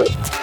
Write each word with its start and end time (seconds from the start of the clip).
Дякую. 0.00 0.39